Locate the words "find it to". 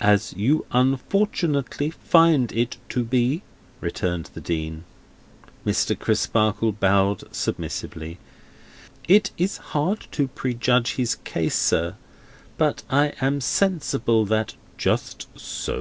1.90-3.04